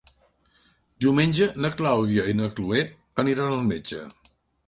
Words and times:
Diumenge 1.05 1.47
na 1.65 1.71
Clàudia 1.81 2.25
i 2.33 2.35
na 2.39 2.49
Cloè 2.59 2.81
aniran 3.25 3.55
al 3.59 3.63
metge. 3.69 4.01